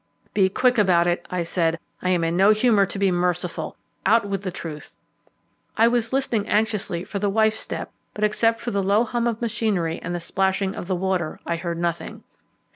[0.33, 3.77] "Be quick about it," I said; "I am in no humour to be merciful.
[4.03, 4.95] Out with the truth."
[5.77, 9.39] I was listening anxiously for the wife's step, but except for the low hum of
[9.43, 12.23] machinery and the splashing of the water I heard nothing.